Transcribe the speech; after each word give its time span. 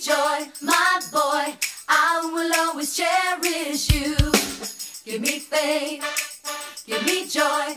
joy, 0.00 0.46
my 0.62 1.00
boy. 1.12 1.54
I 1.88 2.30
will 2.32 2.52
always 2.60 2.96
cherish 2.96 3.92
you. 3.92 4.16
Give 5.04 5.20
me 5.20 5.38
faith, 5.40 6.04
give 6.86 7.04
me 7.04 7.28
joy, 7.28 7.76